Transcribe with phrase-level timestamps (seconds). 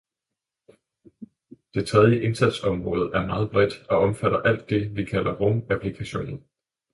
[1.73, 6.37] Det tredje indsatsområde er meget bredt og omfatter alt det, vi kalder rumapplikationer.